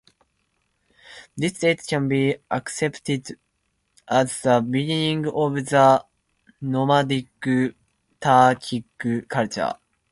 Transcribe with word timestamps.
This 1.37 1.59
date 1.59 1.85
can 1.85 2.07
be 2.07 2.35
accepted 2.49 3.37
as 4.07 4.41
the 4.41 4.59
beginning 4.59 5.27
of 5.27 5.53
the 5.53 6.03
nomadic 6.59 7.27
Turkic 8.19 8.83
culture. 9.29 9.73